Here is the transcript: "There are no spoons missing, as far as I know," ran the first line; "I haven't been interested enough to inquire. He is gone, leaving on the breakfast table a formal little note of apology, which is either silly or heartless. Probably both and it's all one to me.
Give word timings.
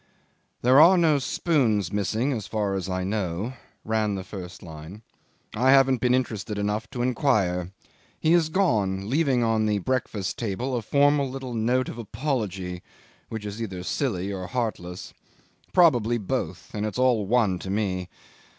"There 0.63 0.81
are 0.81 0.97
no 0.97 1.19
spoons 1.19 1.93
missing, 1.93 2.33
as 2.33 2.47
far 2.47 2.73
as 2.73 2.89
I 2.89 3.03
know," 3.03 3.53
ran 3.85 4.15
the 4.15 4.23
first 4.23 4.63
line; 4.63 5.03
"I 5.53 5.69
haven't 5.69 6.01
been 6.01 6.15
interested 6.15 6.57
enough 6.57 6.89
to 6.89 7.03
inquire. 7.03 7.69
He 8.19 8.33
is 8.33 8.49
gone, 8.49 9.11
leaving 9.11 9.43
on 9.43 9.67
the 9.67 9.77
breakfast 9.77 10.39
table 10.39 10.75
a 10.75 10.81
formal 10.81 11.29
little 11.29 11.53
note 11.53 11.87
of 11.87 11.99
apology, 11.99 12.81
which 13.29 13.45
is 13.45 13.61
either 13.61 13.83
silly 13.83 14.33
or 14.33 14.47
heartless. 14.47 15.13
Probably 15.71 16.17
both 16.17 16.71
and 16.73 16.83
it's 16.83 16.97
all 16.97 17.27
one 17.27 17.59
to 17.59 17.69
me. 17.69 18.09